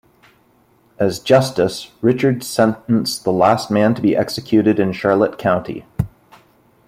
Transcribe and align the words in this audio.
As 0.97 1.19
Justice, 1.19 1.91
Richards 2.01 2.47
sentenced 2.47 3.23
the 3.23 3.31
last 3.31 3.69
man 3.69 3.93
to 3.93 4.01
be 4.01 4.15
executed 4.17 4.79
in 4.79 4.93
Charlotte 4.93 5.37
County. 5.37 5.85